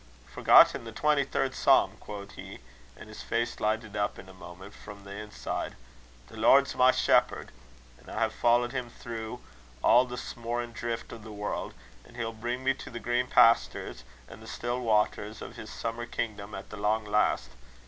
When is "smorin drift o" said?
10.17-11.19